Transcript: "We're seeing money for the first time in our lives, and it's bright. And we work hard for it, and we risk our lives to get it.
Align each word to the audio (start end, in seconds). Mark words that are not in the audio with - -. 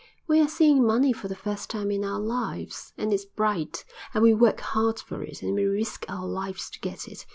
"We're 0.27 0.47
seeing 0.47 0.83
money 0.83 1.13
for 1.13 1.27
the 1.27 1.35
first 1.35 1.69
time 1.69 1.91
in 1.91 2.03
our 2.03 2.19
lives, 2.19 2.91
and 2.97 3.13
it's 3.13 3.23
bright. 3.23 3.85
And 4.15 4.23
we 4.23 4.33
work 4.33 4.59
hard 4.59 4.97
for 4.97 5.21
it, 5.21 5.43
and 5.43 5.53
we 5.53 5.65
risk 5.65 6.07
our 6.09 6.25
lives 6.25 6.71
to 6.71 6.79
get 6.79 7.07
it. 7.07 7.27